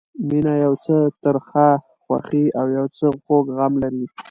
[0.27, 1.67] مینه یو څه ترخه
[2.03, 4.05] خوښي او یو څه خوږ غم لري.